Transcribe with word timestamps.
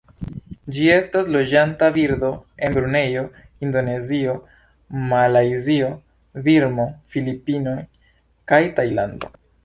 Ĝi 0.75 0.85
estas 0.91 1.27
loĝanta 1.33 1.89
birdo 1.97 2.29
en 2.67 2.77
Brunejo, 2.77 3.21
Indonezio, 3.67 4.33
Malajzio, 5.11 5.91
Birmo, 6.47 6.87
Filipinoj 7.17 7.75
kaj 8.53 8.61
Tajlando. 8.81 9.31